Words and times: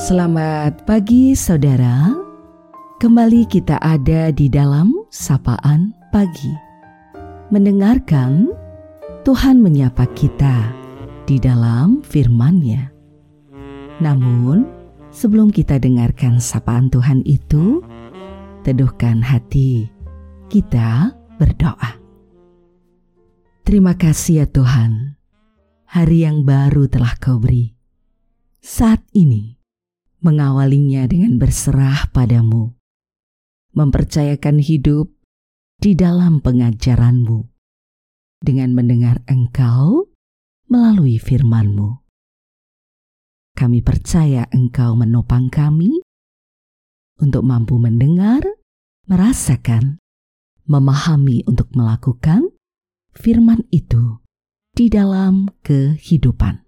Selamat 0.00 0.88
pagi 0.88 1.36
saudara. 1.36 2.08
Kembali 2.96 3.44
kita 3.44 3.76
ada 3.84 4.32
di 4.32 4.48
dalam 4.48 4.96
sapaan 5.12 5.92
pagi. 6.08 6.56
Mendengarkan 7.52 8.48
Tuhan 9.28 9.60
menyapa 9.60 10.08
kita 10.16 10.72
di 11.28 11.36
dalam 11.36 12.00
firman-Nya. 12.00 12.88
Namun, 14.00 14.64
sebelum 15.12 15.52
kita 15.52 15.76
dengarkan 15.76 16.40
sapaan 16.40 16.88
Tuhan 16.88 17.20
itu, 17.28 17.84
teduhkan 18.64 19.20
hati. 19.20 19.84
Kita 20.48 21.12
berdoa. 21.36 22.00
Terima 23.68 23.92
kasih 24.00 24.42
ya 24.42 24.46
Tuhan. 24.48 25.20
Hari 25.92 26.24
yang 26.24 26.48
baru 26.48 26.88
telah 26.88 27.12
Kau 27.20 27.36
beri. 27.36 27.76
Saat 28.64 29.04
ini 29.12 29.59
mengawalinya 30.20 31.08
dengan 31.08 31.40
berserah 31.40 32.12
padamu, 32.12 32.76
mempercayakan 33.72 34.60
hidup 34.60 35.08
di 35.80 35.96
dalam 35.96 36.44
pengajaranmu, 36.44 37.48
dengan 38.44 38.76
mendengar 38.76 39.24
engkau 39.24 40.12
melalui 40.68 41.16
firmanmu. 41.16 42.04
Kami 43.56 43.80
percaya 43.80 44.48
engkau 44.52 44.96
menopang 44.96 45.48
kami 45.52 46.00
untuk 47.20 47.44
mampu 47.44 47.76
mendengar, 47.76 48.40
merasakan, 49.08 50.00
memahami 50.64 51.44
untuk 51.44 51.68
melakukan 51.76 52.52
firman 53.12 53.66
itu 53.74 54.20
di 54.72 54.86
dalam 54.88 55.50
kehidupan. 55.66 56.62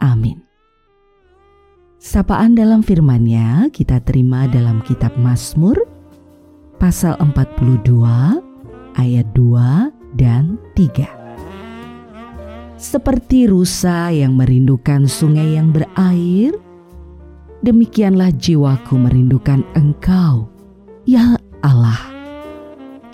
Amin. 0.00 0.51
Sapaan 2.02 2.58
dalam 2.58 2.82
firman-Nya 2.82 3.70
kita 3.70 4.02
terima 4.02 4.50
dalam 4.50 4.82
kitab 4.82 5.14
Mazmur 5.14 5.78
pasal 6.82 7.14
42 7.22 7.78
ayat 8.98 9.26
2 9.38 10.18
dan 10.18 10.58
3. 10.74 12.74
Seperti 12.74 13.46
rusa 13.46 14.10
yang 14.10 14.34
merindukan 14.34 15.06
sungai 15.06 15.54
yang 15.54 15.70
berair, 15.70 16.58
demikianlah 17.62 18.34
jiwaku 18.34 18.98
merindukan 18.98 19.62
Engkau, 19.78 20.50
ya 21.06 21.38
Allah. 21.62 22.02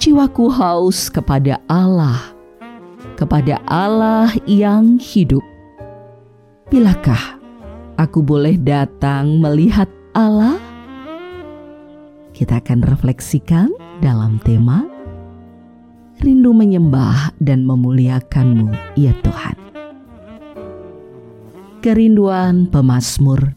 Jiwaku 0.00 0.48
haus 0.48 1.12
kepada 1.12 1.60
Allah, 1.68 2.32
kepada 3.20 3.60
Allah 3.68 4.32
yang 4.48 4.96
hidup. 4.96 5.44
Bilakah 6.72 7.37
aku 7.98 8.22
boleh 8.22 8.54
datang 8.56 9.42
melihat 9.42 9.90
Allah? 10.14 10.56
Kita 12.30 12.62
akan 12.62 12.86
refleksikan 12.86 13.74
dalam 13.98 14.38
tema 14.46 14.86
Rindu 16.18 16.50
menyembah 16.50 17.30
dan 17.38 17.62
memuliakanmu, 17.62 18.74
ya 18.98 19.14
Tuhan. 19.22 19.54
Kerinduan 21.78 22.66
pemazmur 22.66 23.54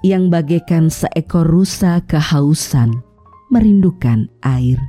yang 0.00 0.32
bagaikan 0.32 0.88
seekor 0.88 1.44
rusa 1.44 2.00
kehausan 2.08 3.04
merindukan 3.52 4.32
air 4.40 4.80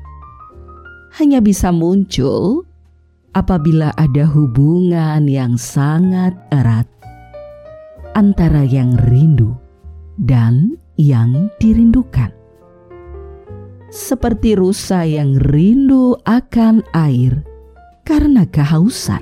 hanya 1.20 1.44
bisa 1.44 1.72
muncul 1.72 2.64
apabila 3.36 3.92
ada 4.00 4.23
hubungan 4.32 5.28
yang 5.28 5.60
sangat 5.60 6.32
erat 6.52 6.88
antara 8.16 8.63
yang 8.63 8.95
rindu 9.11 9.53
dan 10.16 10.80
yang 10.95 11.52
dirindukan. 11.59 12.31
Seperti 13.91 14.55
rusa 14.55 15.03
yang 15.03 15.36
rindu 15.39 16.15
akan 16.23 16.81
air 16.95 17.43
karena 18.08 18.48
kehausan. 18.48 19.21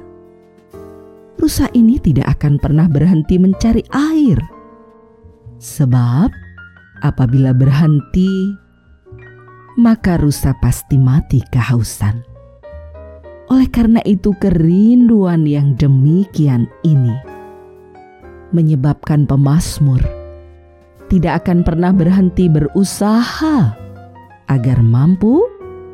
Rusa 1.37 1.67
ini 1.73 1.99
tidak 1.99 2.39
akan 2.39 2.61
pernah 2.61 2.87
berhenti 2.87 3.35
mencari 3.41 3.83
air. 3.91 4.39
Sebab 5.57 6.29
apabila 7.03 7.51
berhenti, 7.51 8.55
maka 9.75 10.15
rusa 10.21 10.55
pasti 10.61 10.95
mati 10.95 11.41
kehausan. 11.51 12.23
Oleh 13.51 13.67
karena 13.69 13.99
itu, 14.07 14.31
kerinduan 14.39 15.43
yang 15.43 15.75
demikian 15.75 16.65
ini 16.87 17.32
menyebabkan 18.53 19.25
pemazmur 19.25 20.23
tidak 21.13 21.45
akan 21.45 21.61
pernah 21.61 21.93
berhenti 21.93 22.49
berusaha 22.49 23.77
agar 24.49 24.79
mampu 24.81 25.45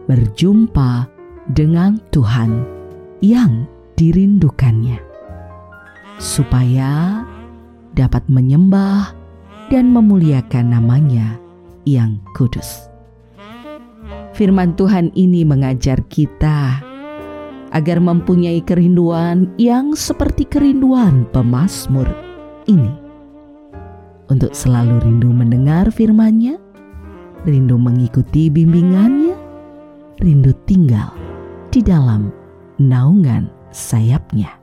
berjumpa 0.08 1.12
dengan 1.52 2.00
Tuhan 2.16 2.64
yang 3.20 3.68
dirindukannya, 4.00 4.96
supaya 6.24 7.26
dapat 7.92 8.24
menyembah 8.32 9.12
dan 9.68 9.92
memuliakan 9.92 10.72
namanya 10.72 11.36
yang 11.84 12.24
kudus. 12.32 12.88
Firman 14.40 14.72
Tuhan 14.80 15.12
ini 15.20 15.44
mengajar 15.44 16.00
kita 16.08 16.80
agar 17.76 18.00
mempunyai 18.00 18.64
kerinduan 18.64 19.52
yang 19.60 20.00
seperti 20.00 20.48
kerinduan 20.48 21.28
pemazmur 21.36 22.29
ini. 22.70 22.94
Untuk 24.30 24.54
selalu 24.54 25.02
rindu 25.02 25.34
mendengar 25.34 25.90
firman-Nya, 25.90 26.62
rindu 27.50 27.82
mengikuti 27.82 28.54
bimbingannya, 28.54 29.34
rindu 30.22 30.54
tinggal 30.70 31.10
di 31.74 31.82
dalam 31.82 32.30
naungan 32.78 33.50
sayapnya. 33.74 34.54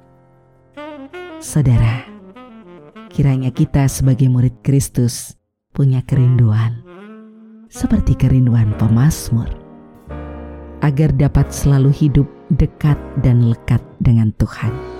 Saudara, 1.42 2.06
kiranya 3.10 3.50
kita 3.50 3.90
sebagai 3.90 4.30
murid 4.30 4.62
Kristus 4.62 5.34
punya 5.74 6.00
kerinduan 6.06 6.86
seperti 7.66 8.16
kerinduan 8.16 8.72
pemazmur 8.78 9.50
agar 10.80 11.10
dapat 11.12 11.50
selalu 11.50 11.90
hidup 11.92 12.28
dekat 12.54 12.96
dan 13.20 13.50
lekat 13.50 13.82
dengan 14.00 14.30
Tuhan 14.38 14.95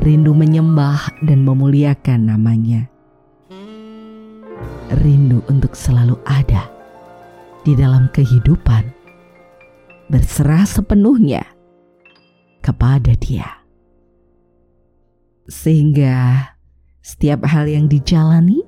rindu 0.00 0.32
menyembah 0.32 1.12
dan 1.28 1.44
memuliakan 1.44 2.32
namanya. 2.32 2.88
Rindu 4.90 5.44
untuk 5.46 5.76
selalu 5.76 6.16
ada 6.24 6.66
di 7.62 7.76
dalam 7.76 8.08
kehidupan, 8.10 8.88
berserah 10.08 10.64
sepenuhnya 10.64 11.44
kepada 12.64 13.12
Dia, 13.20 13.46
sehingga 15.46 16.48
setiap 17.04 17.44
hal 17.46 17.68
yang 17.68 17.86
dijalani 17.86 18.64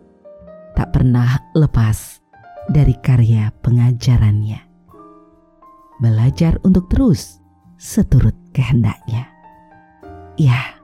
tak 0.76 0.94
pernah 0.94 1.41
lepas 1.56 2.20
dari 2.69 2.94
karya 3.00 3.50
pengajarannya. 3.64 4.60
Belajar 5.99 6.60
untuk 6.62 6.87
terus 6.93 7.41
seturut 7.81 8.37
kehendaknya. 8.54 9.26
Ya, 10.41 10.81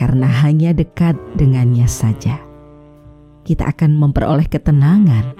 karena 0.00 0.26
hanya 0.40 0.72
dekat 0.72 1.20
dengannya 1.36 1.84
saja 1.84 2.40
kita 3.44 3.68
akan 3.68 3.96
memperoleh 3.96 4.48
ketenangan 4.48 5.36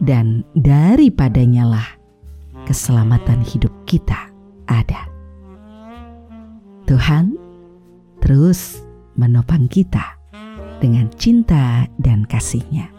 dan 0.00 0.44
daripadanya 0.56 1.64
lah 1.66 1.88
keselamatan 2.68 3.44
hidup 3.44 3.72
kita 3.84 4.30
ada. 4.70 5.08
Tuhan 6.84 7.36
terus 8.20 8.84
menopang 9.16 9.68
kita 9.68 10.20
dengan 10.80 11.08
cinta 11.16 11.88
dan 12.00 12.28
kasihnya. 12.28 12.92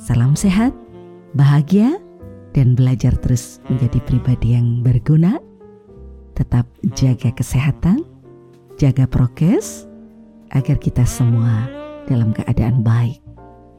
Salam 0.00 0.36
sehat, 0.36 0.72
bahagia, 1.36 2.00
dan 2.52 2.72
belajar 2.72 3.12
terus 3.20 3.60
menjadi 3.68 4.00
pribadi 4.04 4.56
yang 4.56 4.80
berguna. 4.80 5.40
Tetap 6.36 6.68
jaga 6.96 7.32
kesehatan, 7.32 8.04
jaga 8.76 9.08
prokes, 9.08 9.85
agar 10.52 10.76
kita 10.78 11.02
semua 11.02 11.66
dalam 12.06 12.30
keadaan 12.30 12.84
baik 12.86 13.22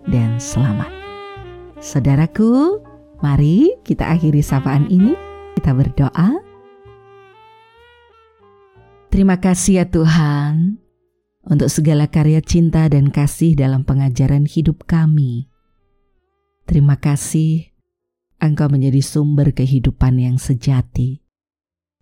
dan 0.07 0.39
selamat. 0.39 0.91
Saudaraku, 1.77 2.81
mari 3.21 3.75
kita 3.85 4.07
akhiri 4.07 4.41
sapaan 4.41 4.89
ini. 4.89 5.13
Kita 5.57 5.73
berdoa. 5.73 6.37
Terima 9.09 9.41
kasih 9.41 9.81
ya 9.81 9.85
Tuhan 9.89 10.77
untuk 11.41 11.71
segala 11.71 12.05
karya 12.05 12.43
cinta 12.45 12.85
dan 12.85 13.09
kasih 13.09 13.57
dalam 13.57 13.81
pengajaran 13.81 14.45
hidup 14.45 14.85
kami. 14.85 15.49
Terima 16.69 16.99
kasih 16.99 17.73
Engkau 18.37 18.69
menjadi 18.69 19.01
sumber 19.01 19.49
kehidupan 19.49 20.21
yang 20.21 20.37
sejati. 20.37 21.25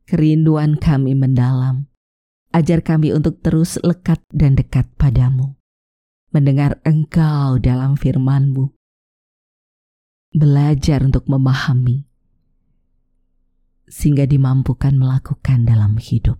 Kerinduan 0.03 0.75
kami 0.75 1.15
mendalam 1.15 1.87
Ajar 2.55 2.79
kami 2.79 3.11
untuk 3.11 3.43
terus 3.43 3.75
lekat 3.83 4.23
dan 4.31 4.55
dekat 4.55 4.87
padamu. 4.95 5.59
mendengar 6.31 6.83
Engkau 6.83 7.55
dalam 7.63 7.95
firman-Mu. 7.95 8.75
Belajar 10.35 10.99
untuk 11.03 11.31
memahami, 11.31 12.03
sehingga 13.87 14.27
dimampukan 14.27 14.91
melakukan 14.99 15.63
dalam 15.63 15.95
hidup. 15.95 16.35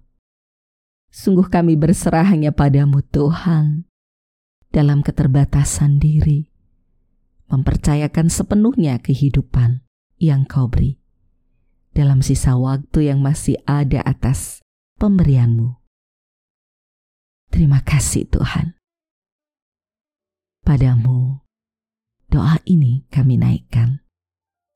Sungguh 1.16 1.48
kami 1.48 1.80
berserah 1.80 2.28
hanya 2.28 2.52
padamu 2.52 3.00
Tuhan, 3.08 3.88
dalam 4.76 5.00
keterbatasan 5.00 5.96
diri, 6.04 6.52
mempercayakan 7.48 8.28
sepenuhnya 8.28 9.00
kehidupan 9.00 9.80
yang 10.20 10.44
kau 10.44 10.68
beri 10.68 11.00
dalam 11.96 12.20
sisa 12.20 12.60
waktu 12.60 13.08
yang 13.08 13.24
masih 13.24 13.56
ada 13.64 14.04
atas 14.04 14.60
pemberianmu. 15.00 15.85
Terima 17.56 17.80
kasih 17.88 18.28
Tuhan. 18.28 18.76
Padamu, 20.68 21.40
doa 22.28 22.60
ini 22.68 23.08
kami 23.08 23.40
naikkan. 23.40 24.04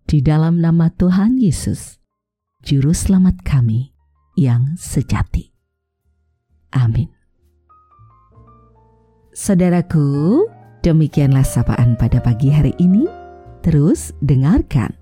Di 0.08 0.24
dalam 0.24 0.64
nama 0.64 0.88
Tuhan 0.88 1.36
Yesus, 1.44 2.00
Juru 2.64 2.96
Selamat 2.96 3.44
kami 3.44 3.92
yang 4.40 4.80
sejati. 4.80 5.52
Amin. 6.72 7.12
Saudaraku, 9.36 10.48
demikianlah 10.80 11.44
sapaan 11.44 12.00
pada 12.00 12.24
pagi 12.24 12.48
hari 12.48 12.72
ini. 12.80 13.04
Terus 13.60 14.16
dengarkan. 14.24 14.96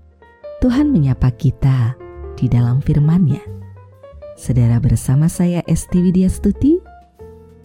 Tuhan 0.58 0.90
menyapa 0.90 1.30
kita 1.30 1.94
di 2.34 2.50
dalam 2.50 2.82
firman-Nya. 2.82 3.38
Saudara 4.34 4.82
bersama 4.82 5.30
saya 5.30 5.62
Esti 5.70 6.02
Widya 6.02 6.26
Stuti 6.26 6.87